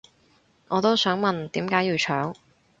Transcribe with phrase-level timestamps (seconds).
[0.69, 2.33] 我都想問點解要搶